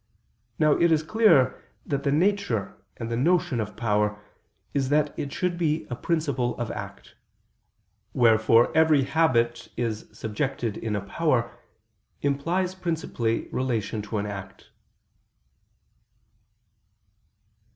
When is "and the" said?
2.97-3.15